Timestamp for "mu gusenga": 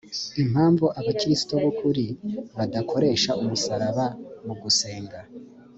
4.45-5.19